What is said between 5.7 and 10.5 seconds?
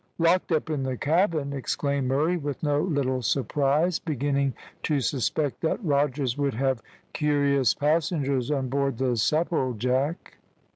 Rogers would have curious passengers on board the Supplejack.